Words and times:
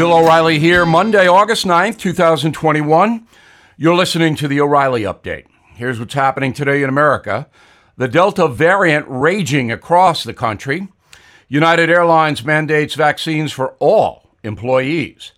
Bill 0.00 0.14
O'Reilly 0.14 0.58
here, 0.58 0.86
Monday, 0.86 1.28
August 1.28 1.66
9th, 1.66 1.98
2021. 1.98 3.26
You're 3.76 3.94
listening 3.94 4.34
to 4.36 4.48
the 4.48 4.58
O'Reilly 4.58 5.02
Update. 5.02 5.44
Here's 5.74 6.00
what's 6.00 6.14
happening 6.14 6.54
today 6.54 6.82
in 6.82 6.88
America 6.88 7.50
the 7.98 8.08
Delta 8.08 8.48
variant 8.48 9.04
raging 9.06 9.70
across 9.70 10.24
the 10.24 10.32
country. 10.32 10.88
United 11.48 11.90
Airlines 11.90 12.42
mandates 12.42 12.94
vaccines 12.94 13.52
for 13.52 13.74
all 13.78 14.30
employees. 14.42 15.32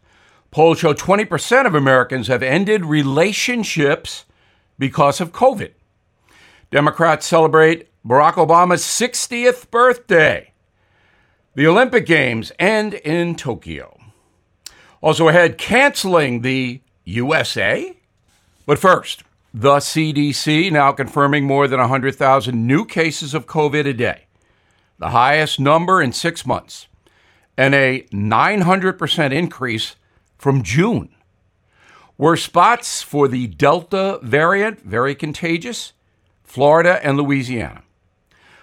Polls 0.52 0.78
show 0.78 0.94
20% 0.94 1.66
of 1.66 1.74
Americans 1.74 2.28
have 2.28 2.44
ended 2.44 2.84
relationships 2.84 4.26
because 4.78 5.20
of 5.20 5.32
COVID. 5.32 5.72
Democrats 6.70 7.26
celebrate 7.26 7.88
Barack 8.06 8.34
Obama's 8.34 8.84
60th 8.84 9.72
birthday. 9.72 10.52
The 11.56 11.66
Olympic 11.66 12.06
Games 12.06 12.52
end 12.60 12.94
in 12.94 13.34
Tokyo. 13.34 13.98
Also 15.02 15.28
ahead, 15.28 15.58
canceling 15.58 16.42
the 16.42 16.80
USA. 17.04 17.96
But 18.64 18.78
first, 18.78 19.24
the 19.52 19.76
CDC 19.76 20.70
now 20.70 20.92
confirming 20.92 21.44
more 21.44 21.66
than 21.66 21.80
100,000 21.80 22.66
new 22.66 22.84
cases 22.84 23.34
of 23.34 23.46
COVID 23.46 23.86
a 23.86 23.92
day, 23.92 24.26
the 24.98 25.10
highest 25.10 25.58
number 25.58 26.00
in 26.00 26.12
six 26.12 26.46
months, 26.46 26.86
and 27.56 27.74
a 27.74 28.02
900% 28.12 29.32
increase 29.32 29.96
from 30.38 30.62
June. 30.62 31.10
Were 32.16 32.36
spots 32.36 33.02
for 33.02 33.26
the 33.26 33.48
Delta 33.48 34.20
variant 34.22 34.80
very 34.82 35.14
contagious? 35.14 35.92
Florida 36.44 37.00
and 37.04 37.16
Louisiana. 37.16 37.82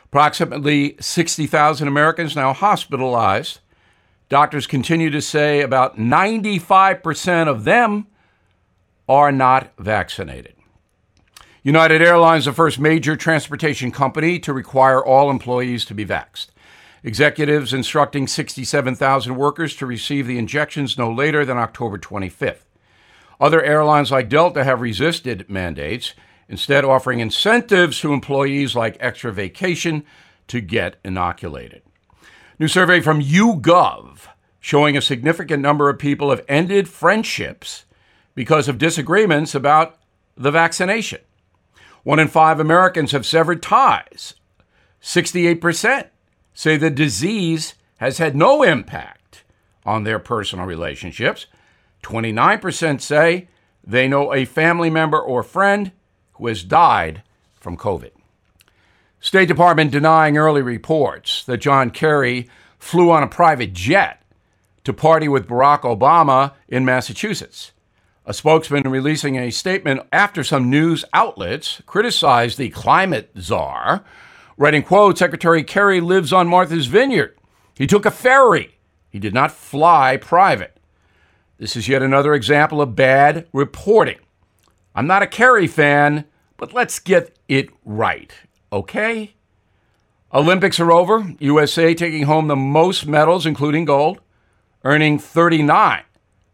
Approximately 0.05 0.95
60,000 0.99 1.87
Americans 1.87 2.35
now 2.35 2.53
hospitalized 2.53 3.59
Doctors 4.29 4.67
continue 4.67 5.09
to 5.09 5.21
say 5.21 5.61
about 5.61 5.97
95% 5.97 7.47
of 7.47 7.63
them 7.63 8.05
are 9.07 9.31
not 9.31 9.73
vaccinated. 9.79 10.53
United 11.63 12.01
Airlines, 12.01 12.45
the 12.45 12.53
first 12.53 12.79
major 12.79 13.15
transportation 13.15 13.91
company 13.91 14.37
to 14.39 14.53
require 14.53 15.03
all 15.03 15.31
employees 15.31 15.83
to 15.85 15.95
be 15.95 16.05
vaxxed. 16.05 16.47
Executives 17.03 17.73
instructing 17.73 18.27
67,000 18.27 19.35
workers 19.35 19.75
to 19.75 19.85
receive 19.87 20.27
the 20.27 20.37
injections 20.37 20.97
no 20.97 21.11
later 21.11 21.43
than 21.43 21.57
October 21.57 21.97
25th. 21.97 22.65
Other 23.41 23.63
airlines 23.63 24.11
like 24.11 24.29
Delta 24.29 24.63
have 24.63 24.81
resisted 24.81 25.49
mandates, 25.49 26.13
instead, 26.47 26.85
offering 26.85 27.19
incentives 27.19 27.99
to 28.01 28.13
employees 28.13 28.75
like 28.75 28.97
extra 28.99 29.33
vacation 29.33 30.03
to 30.47 30.61
get 30.61 30.97
inoculated. 31.03 31.81
New 32.59 32.67
survey 32.67 32.99
from 32.99 33.21
YouGov 33.21 34.27
showing 34.59 34.97
a 34.97 35.01
significant 35.01 35.63
number 35.63 35.89
of 35.89 35.97
people 35.97 36.29
have 36.29 36.43
ended 36.49 36.89
friendships 36.89 37.85
because 38.35 38.67
of 38.67 38.77
disagreements 38.77 39.55
about 39.55 39.97
the 40.35 40.51
vaccination. 40.51 41.21
One 42.03 42.19
in 42.19 42.27
five 42.27 42.59
Americans 42.59 43.13
have 43.13 43.25
severed 43.25 43.63
ties. 43.63 44.33
68% 45.01 46.07
say 46.53 46.75
the 46.75 46.89
disease 46.89 47.75
has 47.99 48.17
had 48.17 48.35
no 48.35 48.61
impact 48.61 49.45
on 49.85 50.03
their 50.03 50.19
personal 50.19 50.65
relationships. 50.65 51.45
29% 52.03 52.99
say 52.99 53.47
they 53.85 54.05
know 54.05 54.33
a 54.33 54.43
family 54.43 54.89
member 54.89 55.19
or 55.19 55.43
friend 55.43 55.93
who 56.33 56.47
has 56.47 56.65
died 56.65 57.23
from 57.55 57.77
COVID. 57.77 58.11
State 59.21 59.47
Department 59.49 59.91
denying 59.91 60.37
early 60.37 60.61
reports 60.61 61.43
that 61.43 61.57
John 61.57 61.89
Kerry 61.89 62.47
flew 62.77 63.11
on 63.11 63.21
a 63.21 63.27
private 63.27 63.73
jet 63.73 64.23
to 64.85 64.93
party 64.93 65.27
with 65.27 65.47
Barack 65.47 65.81
Obama 65.81 66.53
in 66.69 66.85
Massachusetts. 66.85 67.73
A 68.25 68.33
spokesman 68.33 68.83
releasing 68.83 69.35
a 69.35 69.51
statement 69.51 70.07
after 70.13 70.41
some 70.41 70.69
news 70.69 71.03
outlets 71.11 71.81
criticized 71.85 72.57
the 72.57 72.69
climate 72.69 73.31
czar, 73.37 74.05
writing, 74.57 74.83
quote, 74.83 75.17
Secretary 75.17 75.63
Kerry 75.63 75.99
lives 75.99 76.31
on 76.31 76.47
Martha's 76.47 76.85
Vineyard. 76.85 77.37
He 77.75 77.87
took 77.87 78.05
a 78.05 78.11
ferry. 78.11 78.77
He 79.09 79.19
did 79.19 79.33
not 79.33 79.51
fly 79.51 80.15
private. 80.15 80.77
This 81.57 81.75
is 81.75 81.89
yet 81.89 82.01
another 82.01 82.33
example 82.33 82.81
of 82.81 82.95
bad 82.95 83.47
reporting. 83.51 84.19
I'm 84.95 85.07
not 85.07 85.23
a 85.23 85.27
Kerry 85.27 85.67
fan, 85.67 86.23
but 86.55 86.73
let's 86.73 86.99
get 86.99 87.37
it 87.49 87.69
right 87.83 88.33
okay. 88.71 89.33
Olympics 90.33 90.79
are 90.79 90.91
over. 90.91 91.33
USA 91.39 91.93
taking 91.93 92.23
home 92.23 92.47
the 92.47 92.55
most 92.55 93.07
medals, 93.07 93.45
including 93.45 93.85
gold, 93.85 94.21
earning 94.83 95.17
39, 95.17 96.03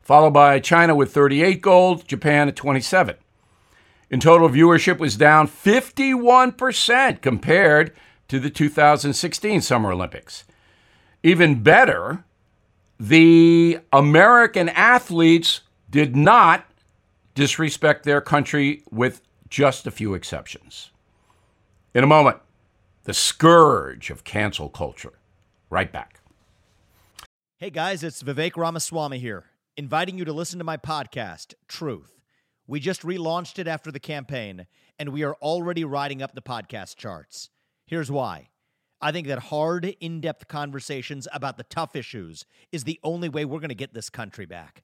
followed 0.02 0.32
by 0.32 0.60
China 0.60 0.96
with 0.96 1.14
38 1.14 1.62
gold, 1.62 2.08
Japan 2.08 2.48
at 2.48 2.56
27. 2.56 3.16
In 4.10 4.20
total, 4.20 4.48
viewership 4.50 4.98
was 4.98 5.18
down 5.18 5.48
51% 5.48 7.22
compared 7.22 7.92
to 8.28 8.40
the 8.40 8.50
2016 8.50 9.62
Summer 9.62 9.92
Olympics. 9.92 10.46
Even 11.24 11.62
better, 11.62 12.24
the 13.00 13.80
American 13.92 14.70
athletes 14.70 15.62
did 15.90 16.16
not 16.16 16.66
disrespect 17.34 18.04
their 18.04 18.22
country 18.22 18.84
with 18.90 19.22
just 19.50 19.86
a 19.86 19.92
few 19.92 20.14
exceptions. 20.14 20.92
In 21.96 22.04
a 22.04 22.08
moment, 22.08 22.40
the 23.06 23.14
scourge 23.14 24.10
of 24.10 24.26
cancel 24.26 24.68
culture. 24.68 25.14
Right 25.70 25.90
back. 25.94 26.20
Hey 27.58 27.70
guys, 27.70 28.04
it's 28.04 28.22
Vivek 28.22 28.58
Ramaswamy 28.58 29.18
here, 29.18 29.46
inviting 29.78 30.18
you 30.18 30.26
to 30.26 30.34
listen 30.34 30.60
to 30.60 30.66
my 30.66 30.76
podcast, 30.76 31.54
Truth. 31.70 32.20
We 32.68 32.82
just 32.82 33.04
relaunched 33.04 33.60
it 33.60 33.68
after 33.70 33.94
the 33.94 34.02
campaign, 34.02 34.68
and 35.00 35.14
we 35.14 35.24
are 35.24 35.36
already 35.36 35.86
riding 35.86 36.22
up 36.22 36.36
the 36.36 36.42
podcast 36.42 36.98
charts. 36.98 37.50
Here's 37.86 38.12
why. 38.12 38.50
I 39.00 39.14
think 39.14 39.28
that 39.28 39.40
hard, 39.40 39.86
in 40.02 40.20
depth 40.20 40.50
conversations 40.50 41.30
about 41.32 41.56
the 41.56 41.64
tough 41.64 41.96
issues 41.96 42.46
is 42.74 42.84
the 42.84 43.00
only 43.04 43.30
way 43.30 43.46
we're 43.46 43.60
going 43.60 43.70
to 43.70 43.74
get 43.74 43.94
this 43.94 44.10
country 44.10 44.46
back. 44.46 44.84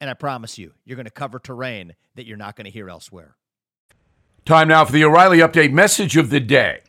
And 0.00 0.10
I 0.10 0.14
promise 0.14 0.58
you, 0.58 0.72
you're 0.84 0.96
going 0.96 1.04
to 1.06 1.10
cover 1.10 1.38
terrain 1.38 1.94
that 2.14 2.26
you're 2.26 2.36
not 2.36 2.56
going 2.56 2.66
to 2.66 2.70
hear 2.70 2.88
elsewhere. 2.88 3.36
Time 4.44 4.68
now 4.68 4.84
for 4.84 4.92
the 4.92 5.04
O'Reilly 5.04 5.38
Update 5.38 5.72
message 5.72 6.16
of 6.16 6.30
the 6.30 6.40
day. 6.40 6.80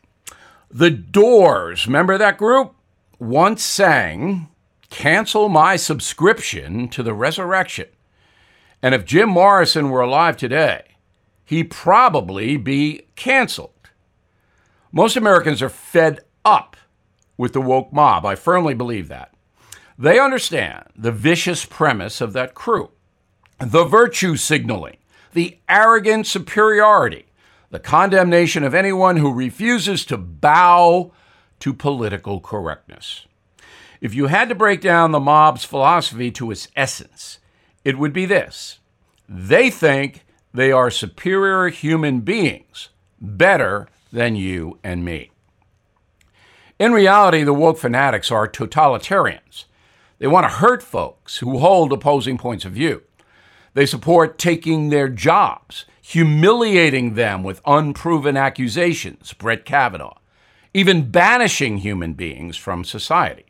The 0.70 0.90
Doors, 0.90 1.86
remember 1.86 2.18
that 2.18 2.36
group? 2.36 2.74
Once 3.18 3.62
sang, 3.62 4.48
Cancel 4.90 5.48
my 5.48 5.76
subscription 5.76 6.88
to 6.88 7.02
the 7.02 7.14
resurrection. 7.14 7.88
And 8.82 8.94
if 8.94 9.04
Jim 9.04 9.28
Morrison 9.28 9.90
were 9.90 10.00
alive 10.00 10.36
today, 10.36 10.96
he'd 11.44 11.70
probably 11.70 12.56
be 12.56 13.02
canceled. 13.16 13.70
Most 14.92 15.16
Americans 15.16 15.60
are 15.60 15.68
fed 15.68 16.20
up 16.44 16.76
with 17.36 17.52
the 17.52 17.60
woke 17.60 17.92
mob. 17.92 18.24
I 18.24 18.34
firmly 18.36 18.74
believe 18.74 19.08
that. 19.08 19.34
They 19.98 20.18
understand 20.18 20.84
the 20.94 21.12
vicious 21.12 21.64
premise 21.64 22.20
of 22.20 22.32
that 22.34 22.54
crew 22.54 22.90
the 23.58 23.84
virtue 23.84 24.36
signaling, 24.36 24.96
the 25.32 25.58
arrogant 25.68 26.26
superiority, 26.26 27.26
the 27.70 27.78
condemnation 27.78 28.64
of 28.64 28.74
anyone 28.74 29.16
who 29.16 29.32
refuses 29.32 30.04
to 30.06 30.16
bow 30.16 31.12
to 31.60 31.72
political 31.72 32.40
correctness. 32.40 33.26
If 34.00 34.14
you 34.14 34.26
had 34.26 34.48
to 34.50 34.54
break 34.54 34.80
down 34.80 35.12
the 35.12 35.20
mob's 35.20 35.64
philosophy 35.64 36.30
to 36.32 36.50
its 36.50 36.68
essence, 36.76 37.38
it 37.84 37.98
would 37.98 38.12
be 38.12 38.26
this 38.26 38.78
they 39.28 39.70
think 39.70 40.24
they 40.54 40.70
are 40.70 40.90
superior 40.90 41.68
human 41.68 42.20
beings, 42.20 42.90
better 43.20 43.88
than 44.12 44.36
you 44.36 44.78
and 44.84 45.04
me. 45.04 45.30
In 46.78 46.92
reality, 46.92 47.42
the 47.42 47.54
woke 47.54 47.78
fanatics 47.78 48.30
are 48.30 48.48
totalitarians. 48.48 49.64
They 50.18 50.26
want 50.26 50.44
to 50.44 50.56
hurt 50.56 50.82
folks 50.82 51.38
who 51.38 51.58
hold 51.58 51.92
opposing 51.92 52.38
points 52.38 52.64
of 52.64 52.72
view. 52.72 53.02
They 53.76 53.84
support 53.84 54.38
taking 54.38 54.88
their 54.88 55.10
jobs, 55.10 55.84
humiliating 56.00 57.12
them 57.12 57.42
with 57.42 57.60
unproven 57.66 58.34
accusations, 58.34 59.34
Brett 59.34 59.66
Kavanaugh, 59.66 60.16
even 60.72 61.10
banishing 61.10 61.76
human 61.76 62.14
beings 62.14 62.56
from 62.56 62.84
society. 62.84 63.44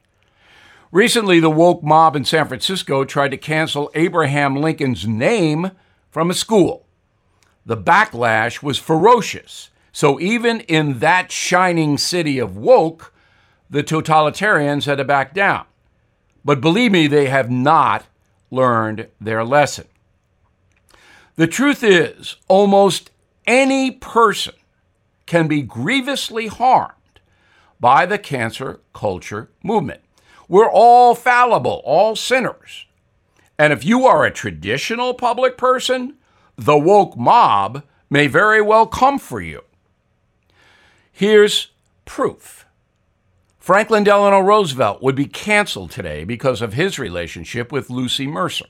Recently, 0.91 1.39
the 1.39 1.49
woke 1.49 1.85
mob 1.85 2.17
in 2.17 2.25
San 2.25 2.49
Francisco 2.49 3.05
tried 3.05 3.31
to 3.31 3.37
cancel 3.37 3.89
Abraham 3.95 4.57
Lincoln's 4.57 5.07
name 5.07 5.71
from 6.11 6.29
a 6.29 6.35
school. 6.35 6.89
The 7.65 7.77
backlash 7.77 8.61
was 8.61 8.81
ferocious. 8.81 9.71
So, 9.93 10.19
even 10.19 10.59
in 10.63 10.99
that 10.99 11.31
shining 11.31 11.99
city 11.99 12.41
of 12.41 12.57
woke, 12.57 13.15
the 13.71 13.85
totalitarians 13.85 14.87
had 14.87 14.99
to 14.99 15.05
back 15.05 15.35
down. 15.35 15.67
But 16.45 16.61
believe 16.61 16.91
me, 16.91 17.07
they 17.07 17.27
have 17.27 17.49
not 17.49 18.07
learned 18.51 19.07
their 19.21 19.45
lesson. 19.45 19.87
The 21.37 21.47
truth 21.47 21.85
is, 21.85 22.37
almost 22.49 23.11
any 23.47 23.91
person 23.91 24.55
can 25.27 25.49
be 25.49 25.61
grievously 25.61 26.47
harmed 26.47 26.93
by 27.79 28.07
the 28.07 28.19
cancer 28.19 28.81
culture 28.95 29.51
movement. 29.63 30.01
We're 30.49 30.71
all 30.71 31.15
fallible, 31.15 31.83
all 31.85 32.17
sinners. 32.17 32.87
And 33.59 33.73
if 33.73 33.85
you 33.85 34.07
are 34.07 34.25
a 34.25 34.31
traditional 34.31 35.13
public 35.13 35.59
person, 35.59 36.15
the 36.57 36.79
woke 36.79 37.19
mob 37.19 37.83
may 38.09 38.29
very 38.29 38.63
well 38.63 38.87
come 38.87 39.19
for 39.19 39.41
you. 39.41 39.63
Here's 41.13 41.69
proof. 42.07 42.65
Franklin 43.59 44.05
Delano 44.05 44.41
Roosevelt 44.41 45.03
would 45.03 45.17
be 45.17 45.27
canceled 45.27 45.91
today 45.91 46.25
because 46.25 46.63
of 46.63 46.75
his 46.75 46.99
relationship 46.99 47.73
with 47.73 47.91
Lucy 47.91 48.27
Mercer. 48.27 48.67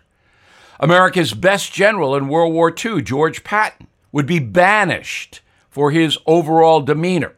America's 0.80 1.34
best 1.34 1.72
general 1.72 2.14
in 2.14 2.28
World 2.28 2.52
War 2.52 2.72
II, 2.72 3.02
George 3.02 3.44
Patton, 3.44 3.86
would 4.12 4.26
be 4.26 4.38
banished 4.38 5.40
for 5.70 5.90
his 5.90 6.18
overall 6.26 6.80
demeanor. 6.80 7.34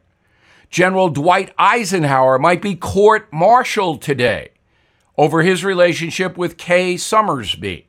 General 0.70 1.08
Dwight 1.08 1.52
Eisenhower 1.58 2.38
might 2.38 2.60
be 2.60 2.74
court 2.74 3.32
martialed 3.32 4.02
today 4.02 4.50
over 5.16 5.42
his 5.42 5.64
relationship 5.64 6.36
with 6.36 6.56
Kay 6.56 6.96
Summersby. 6.96 7.86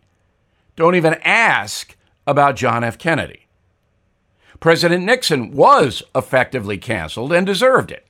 Don't 0.76 0.96
even 0.96 1.16
ask 1.24 1.96
about 2.26 2.56
John 2.56 2.84
F. 2.84 2.98
Kennedy. 2.98 3.48
President 4.60 5.04
Nixon 5.04 5.52
was 5.52 6.04
effectively 6.16 6.78
canceled 6.78 7.32
and 7.34 7.46
deserved 7.46 7.92
it. 7.92 8.06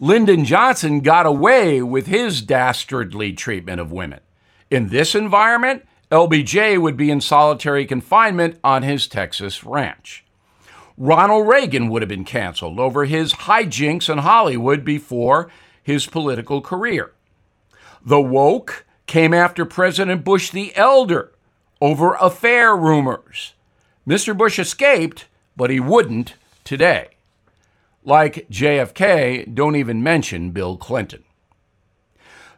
Lyndon 0.00 0.44
Johnson 0.44 1.00
got 1.00 1.26
away 1.26 1.80
with 1.80 2.06
his 2.06 2.42
dastardly 2.42 3.32
treatment 3.32 3.80
of 3.80 3.92
women. 3.92 4.20
In 4.70 4.88
this 4.88 5.14
environment, 5.14 5.86
LBJ 6.12 6.78
would 6.78 6.98
be 6.98 7.10
in 7.10 7.22
solitary 7.22 7.86
confinement 7.86 8.58
on 8.62 8.82
his 8.82 9.06
Texas 9.06 9.64
ranch. 9.64 10.22
Ronald 10.98 11.48
Reagan 11.48 11.88
would 11.88 12.02
have 12.02 12.08
been 12.10 12.26
canceled 12.26 12.78
over 12.78 13.06
his 13.06 13.32
hijinks 13.32 14.12
in 14.12 14.18
Hollywood 14.18 14.84
before 14.84 15.50
his 15.82 16.06
political 16.06 16.60
career. 16.60 17.12
The 18.04 18.20
woke 18.20 18.84
came 19.06 19.32
after 19.32 19.64
President 19.64 20.22
Bush 20.22 20.50
the 20.50 20.76
Elder 20.76 21.32
over 21.80 22.12
affair 22.20 22.76
rumors. 22.76 23.54
Mr. 24.06 24.36
Bush 24.36 24.58
escaped, 24.58 25.24
but 25.56 25.70
he 25.70 25.80
wouldn't 25.80 26.34
today. 26.62 27.08
Like 28.04 28.46
JFK, 28.50 29.54
don't 29.54 29.76
even 29.76 30.02
mention 30.02 30.50
Bill 30.50 30.76
Clinton. 30.76 31.24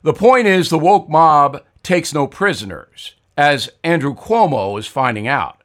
The 0.02 0.12
point 0.12 0.48
is, 0.48 0.70
the 0.70 0.78
woke 0.78 1.08
mob 1.08 1.62
takes 1.84 2.12
no 2.12 2.26
prisoners 2.26 3.14
as 3.36 3.70
Andrew 3.82 4.14
Cuomo 4.14 4.78
is 4.78 4.86
finding 4.86 5.26
out. 5.26 5.62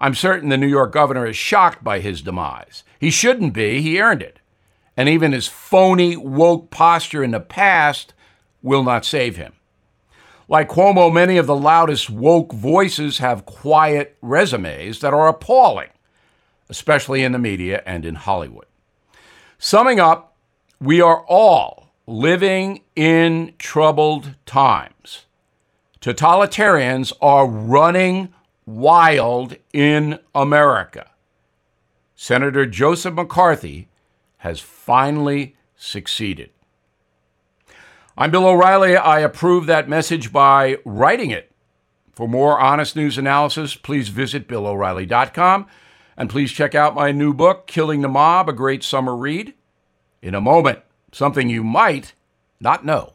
I'm 0.00 0.14
certain 0.14 0.48
the 0.48 0.56
New 0.56 0.68
York 0.68 0.92
governor 0.92 1.26
is 1.26 1.36
shocked 1.36 1.82
by 1.82 2.00
his 2.00 2.22
demise. 2.22 2.84
He 3.00 3.10
shouldn't 3.10 3.52
be, 3.52 3.80
he 3.80 4.00
earned 4.00 4.22
it. 4.22 4.38
And 4.96 5.08
even 5.08 5.32
his 5.32 5.48
phony, 5.48 6.16
woke 6.16 6.70
posture 6.70 7.22
in 7.22 7.30
the 7.32 7.40
past 7.40 8.14
will 8.62 8.82
not 8.82 9.04
save 9.04 9.36
him. 9.36 9.52
Like 10.48 10.70
Cuomo, 10.70 11.12
many 11.12 11.36
of 11.36 11.46
the 11.46 11.56
loudest 11.56 12.08
woke 12.08 12.52
voices 12.52 13.18
have 13.18 13.44
quiet 13.44 14.16
resumes 14.22 15.00
that 15.00 15.12
are 15.12 15.28
appalling, 15.28 15.90
especially 16.68 17.22
in 17.22 17.32
the 17.32 17.38
media 17.38 17.82
and 17.84 18.06
in 18.06 18.14
Hollywood. 18.14 18.66
Summing 19.58 20.00
up, 20.00 20.36
we 20.80 21.00
are 21.00 21.24
all 21.26 21.90
living 22.06 22.80
in 22.96 23.52
troubled 23.58 24.34
times. 24.46 25.26
Totalitarians 26.00 27.12
are 27.20 27.46
running 27.46 28.32
wild 28.64 29.56
in 29.72 30.18
America. 30.34 31.10
Senator 32.14 32.66
Joseph 32.66 33.14
McCarthy 33.14 33.88
has 34.38 34.60
finally 34.60 35.56
succeeded. 35.76 36.50
I'm 38.16 38.30
Bill 38.30 38.46
O'Reilly. 38.46 38.96
I 38.96 39.20
approve 39.20 39.66
that 39.66 39.88
message 39.88 40.32
by 40.32 40.78
writing 40.84 41.30
it. 41.30 41.52
For 42.12 42.28
more 42.28 42.60
honest 42.60 42.96
news 42.96 43.16
analysis, 43.18 43.74
please 43.74 44.08
visit 44.08 44.48
BillO'Reilly.com 44.48 45.66
and 46.16 46.30
please 46.30 46.50
check 46.50 46.74
out 46.74 46.96
my 46.96 47.12
new 47.12 47.32
book, 47.32 47.66
Killing 47.66 48.00
the 48.00 48.08
Mob, 48.08 48.48
a 48.48 48.52
great 48.52 48.82
summer 48.82 49.16
read. 49.16 49.54
In 50.20 50.34
a 50.34 50.40
moment, 50.40 50.80
something 51.12 51.48
you 51.48 51.62
might 51.62 52.12
not 52.60 52.84
know. 52.84 53.14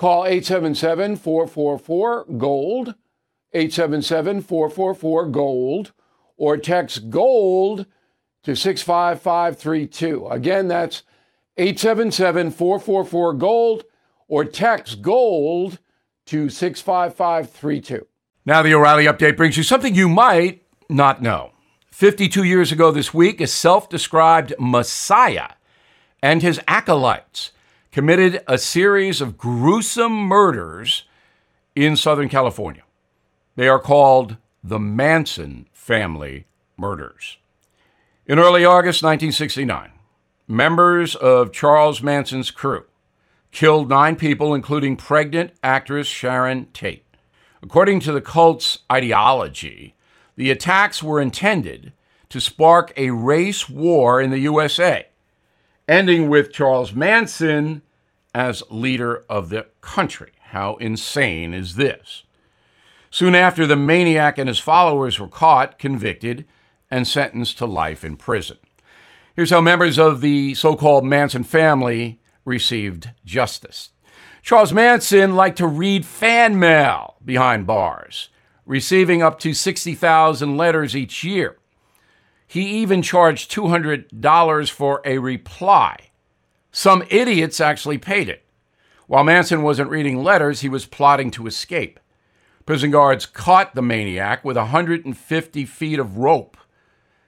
Call 0.00 0.24
877 0.24 1.16
444 1.16 2.24
GOLD, 2.38 2.94
877 3.52 4.40
444 4.40 5.26
GOLD, 5.26 5.92
or 6.38 6.56
text 6.56 7.10
GOLD 7.10 7.84
to 8.42 8.56
65532. 8.56 10.26
Again, 10.28 10.68
that's 10.68 11.02
877 11.58 12.50
444 12.50 13.34
GOLD, 13.34 13.84
or 14.26 14.46
text 14.46 15.02
GOLD 15.02 15.78
to 16.24 16.48
65532. 16.48 18.06
Now, 18.46 18.62
the 18.62 18.72
O'Reilly 18.72 19.04
update 19.04 19.36
brings 19.36 19.58
you 19.58 19.62
something 19.62 19.94
you 19.94 20.08
might 20.08 20.62
not 20.88 21.20
know. 21.20 21.52
52 21.90 22.42
years 22.42 22.72
ago 22.72 22.90
this 22.90 23.12
week, 23.12 23.38
a 23.42 23.46
self 23.46 23.90
described 23.90 24.54
Messiah 24.58 25.50
and 26.22 26.40
his 26.40 26.58
acolytes 26.66 27.52
committed 27.92 28.42
a 28.46 28.56
series 28.56 29.20
of 29.20 29.36
gruesome 29.36 30.12
murders 30.12 31.04
in 31.74 31.96
Southern 31.96 32.28
California. 32.28 32.82
They 33.56 33.68
are 33.68 33.80
called 33.80 34.36
the 34.62 34.78
Manson 34.78 35.66
family 35.72 36.46
murders. 36.76 37.38
In 38.26 38.38
early 38.38 38.64
August 38.64 39.02
1969, 39.02 39.90
members 40.46 41.16
of 41.16 41.52
Charles 41.52 42.00
Manson's 42.02 42.50
crew 42.50 42.84
killed 43.50 43.88
nine 43.88 44.14
people, 44.14 44.54
including 44.54 44.96
pregnant 44.96 45.52
actress 45.62 46.06
Sharon 46.06 46.66
Tate. 46.72 47.04
According 47.62 48.00
to 48.00 48.12
the 48.12 48.20
cult's 48.20 48.78
ideology, 48.90 49.96
the 50.36 50.52
attacks 50.52 51.02
were 51.02 51.20
intended 51.20 51.92
to 52.28 52.40
spark 52.40 52.92
a 52.96 53.10
race 53.10 53.68
war 53.68 54.20
in 54.20 54.30
the 54.30 54.38
USA 54.38 55.09
ending 55.90 56.28
with 56.28 56.52
Charles 56.52 56.92
Manson 56.94 57.82
as 58.32 58.62
leader 58.70 59.24
of 59.28 59.48
the 59.48 59.66
country. 59.80 60.30
How 60.40 60.76
insane 60.76 61.52
is 61.52 61.74
this? 61.74 62.22
Soon 63.10 63.34
after, 63.34 63.66
the 63.66 63.74
maniac 63.74 64.38
and 64.38 64.48
his 64.48 64.60
followers 64.60 65.18
were 65.18 65.26
caught, 65.26 65.80
convicted, 65.80 66.46
and 66.92 67.08
sentenced 67.08 67.58
to 67.58 67.66
life 67.66 68.04
in 68.04 68.16
prison. 68.16 68.58
Here's 69.34 69.50
how 69.50 69.60
members 69.60 69.98
of 69.98 70.20
the 70.20 70.54
so 70.54 70.76
called 70.76 71.04
Manson 71.04 71.42
family 71.42 72.20
received 72.44 73.10
justice. 73.24 73.90
Charles 74.42 74.72
Manson 74.72 75.34
liked 75.34 75.58
to 75.58 75.66
read 75.66 76.06
fan 76.06 76.56
mail 76.56 77.16
behind 77.24 77.66
bars. 77.66 78.28
receiving 78.70 79.20
up 79.20 79.40
to 79.40 79.52
60,000 79.52 80.56
letters 80.56 80.94
each 80.94 81.24
year. 81.24 81.56
He 82.50 82.62
even 82.82 83.00
charged 83.00 83.52
$200 83.52 84.70
for 84.72 85.00
a 85.04 85.18
reply. 85.18 86.10
Some 86.72 87.04
idiots 87.08 87.60
actually 87.60 87.98
paid 87.98 88.28
it. 88.28 88.44
While 89.06 89.22
Manson 89.22 89.62
wasn't 89.62 89.88
reading 89.88 90.24
letters, 90.24 90.60
he 90.60 90.68
was 90.68 90.84
plotting 90.84 91.30
to 91.30 91.46
escape. 91.46 92.00
Prison 92.66 92.90
guards 92.90 93.24
caught 93.24 93.76
the 93.76 93.82
maniac 93.82 94.44
with 94.44 94.56
150 94.56 95.64
feet 95.64 96.00
of 96.00 96.16
rope. 96.16 96.56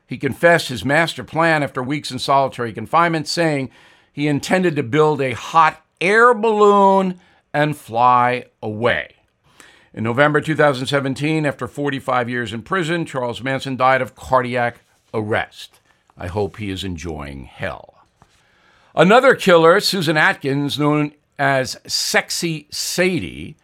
He 0.08 0.18
confessed 0.18 0.70
his 0.70 0.84
master 0.84 1.22
plan 1.22 1.62
after 1.62 1.84
weeks 1.84 2.10
in 2.10 2.18
solitary 2.18 2.72
confinement, 2.72 3.28
saying 3.28 3.70
he 4.12 4.26
intended 4.26 4.74
to 4.74 4.82
build 4.82 5.20
a 5.20 5.36
hot 5.36 5.86
air 6.00 6.34
balloon 6.34 7.20
and 7.54 7.76
fly 7.76 8.46
away. 8.60 9.14
In 9.94 10.02
November 10.02 10.40
2017, 10.40 11.46
after 11.46 11.68
45 11.68 12.28
years 12.28 12.52
in 12.52 12.62
prison, 12.62 13.06
Charles 13.06 13.40
Manson 13.40 13.76
died 13.76 14.02
of 14.02 14.16
cardiac 14.16 14.80
arrest. 15.14 15.80
I 16.16 16.26
hope 16.26 16.56
he 16.56 16.70
is 16.70 16.84
enjoying 16.84 17.44
hell. 17.44 18.04
Another 18.94 19.34
killer, 19.34 19.80
Susan 19.80 20.16
Atkins, 20.16 20.78
known 20.78 21.12
as 21.38 21.78
Sexy 21.86 22.68
Sadie, 22.70 23.56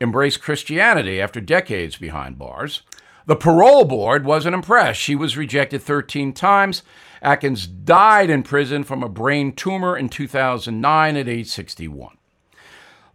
embraced 0.00 0.40
Christianity 0.40 1.20
after 1.20 1.40
decades 1.40 1.96
behind 1.96 2.38
bars. 2.38 2.82
The 3.26 3.36
parole 3.36 3.84
board 3.84 4.24
wasn't 4.24 4.54
impressed. 4.54 5.00
She 5.00 5.16
was 5.16 5.36
rejected 5.36 5.82
13 5.82 6.32
times. 6.32 6.82
Atkins 7.20 7.66
died 7.66 8.30
in 8.30 8.44
prison 8.44 8.84
from 8.84 9.02
a 9.02 9.08
brain 9.08 9.52
tumor 9.52 9.96
in 9.96 10.08
2009 10.08 11.16
at 11.16 11.28
age 11.28 11.48
61. 11.48 12.16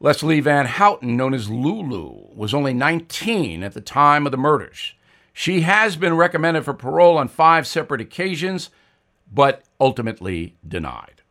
Leslie 0.01 0.41
Van 0.41 0.65
Houten, 0.65 1.15
known 1.15 1.33
as 1.33 1.49
Lulu, 1.49 2.27
was 2.35 2.53
only 2.53 2.73
19 2.73 3.63
at 3.63 3.73
the 3.73 3.81
time 3.81 4.25
of 4.25 4.31
the 4.31 4.37
murders. 4.37 4.93
She 5.33 5.61
has 5.61 5.95
been 5.95 6.15
recommended 6.15 6.65
for 6.65 6.73
parole 6.73 7.17
on 7.17 7.27
five 7.27 7.65
separate 7.65 8.01
occasions, 8.01 8.69
but 9.31 9.63
ultimately 9.79 10.55
denied. 10.67 11.21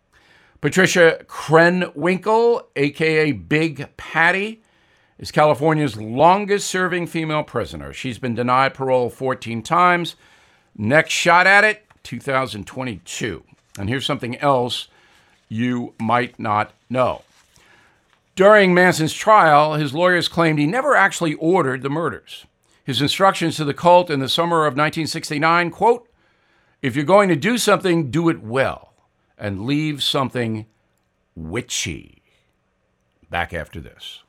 Patricia 0.61 1.25
Krenwinkel, 1.27 2.65
aka 2.77 3.33
Big 3.33 3.97
Patty, 3.97 4.63
is 5.19 5.31
California's 5.31 5.97
longest 5.97 6.69
serving 6.69 7.07
female 7.07 7.43
prisoner. 7.43 7.93
She's 7.93 8.19
been 8.19 8.35
denied 8.35 8.75
parole 8.75 9.11
14 9.11 9.63
times. 9.63 10.17
Next 10.77 11.13
shot 11.13 11.47
at 11.47 11.65
it, 11.65 11.85
2022. 12.05 13.45
And 13.79 13.89
here's 13.89 14.07
something 14.07 14.37
else 14.39 14.89
you 15.49 15.95
might 15.99 16.39
not 16.39 16.73
know. 16.89 17.23
During 18.35 18.73
Manson's 18.73 19.13
trial, 19.13 19.75
his 19.75 19.93
lawyers 19.93 20.29
claimed 20.29 20.59
he 20.59 20.67
never 20.67 20.95
actually 20.95 21.35
ordered 21.35 21.83
the 21.83 21.91
murders. 21.91 22.47
His 22.91 23.01
instructions 23.01 23.55
to 23.55 23.65
the 23.65 23.73
cult 23.73 24.11
in 24.11 24.19
the 24.19 24.29
summer 24.29 24.67
of 24.67 24.73
1969 24.73 25.71
quote, 25.71 26.09
If 26.83 26.97
you're 26.97 27.05
going 27.05 27.29
to 27.29 27.37
do 27.37 27.57
something, 27.57 28.11
do 28.11 28.29
it 28.29 28.43
well 28.43 28.95
and 29.39 29.65
leave 29.65 30.03
something 30.03 30.67
witchy. 31.37 32.25
Back 33.31 33.55
after 33.55 33.81
this. 33.81 34.25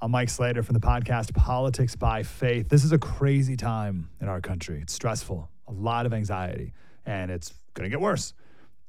I'm 0.00 0.10
Mike 0.10 0.28
Slater 0.28 0.64
from 0.64 0.74
the 0.74 0.80
podcast 0.80 1.34
Politics 1.34 1.94
by 1.94 2.24
Faith. 2.24 2.68
This 2.68 2.82
is 2.82 2.90
a 2.90 2.98
crazy 2.98 3.56
time 3.56 4.10
in 4.20 4.26
our 4.26 4.40
country. 4.40 4.80
It's 4.82 4.92
stressful, 4.92 5.48
a 5.68 5.72
lot 5.72 6.04
of 6.04 6.12
anxiety, 6.12 6.72
and 7.06 7.30
it's 7.30 7.54
going 7.74 7.88
to 7.88 7.90
get 7.90 8.00
worse. 8.00 8.34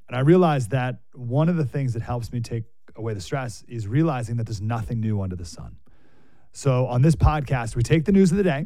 And 0.08 0.18
I 0.18 0.22
realized 0.22 0.72
that 0.72 1.02
one 1.14 1.48
of 1.48 1.58
the 1.58 1.66
things 1.66 1.94
that 1.94 2.02
helps 2.02 2.34
me 2.34 2.42
take 2.42 2.64
away 2.96 3.14
the 3.14 3.22
stress 3.22 3.64
is 3.68 3.88
realizing 3.88 4.38
that 4.38 4.48
there's 4.48 4.62
nothing 4.62 5.00
new 5.00 5.22
under 5.22 5.36
the 5.36 5.46
sun. 5.46 5.76
So 6.54 6.88
on 6.88 7.04
this 7.04 7.16
podcast, 7.16 7.76
we 7.76 7.84
take 7.84 8.06
the 8.06 8.12
news 8.12 8.32
of 8.32 8.38
the 8.38 8.44
day 8.44 8.66